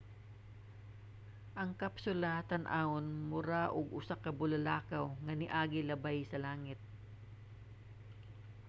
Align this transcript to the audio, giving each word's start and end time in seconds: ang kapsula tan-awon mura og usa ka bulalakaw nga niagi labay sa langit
ang 1.61 1.71
kapsula 1.81 2.33
tan-awon 2.49 3.05
mura 3.29 3.63
og 3.77 3.85
usa 3.99 4.15
ka 4.23 4.31
bulalakaw 4.39 5.05
nga 5.23 5.33
niagi 5.41 5.81
labay 5.89 6.17
sa 6.27 6.41
langit 6.45 6.79